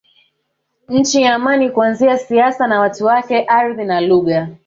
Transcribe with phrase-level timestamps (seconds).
[0.89, 4.49] Nchi ya Amani Kuanzia siasa na watu wake ardhi na lugha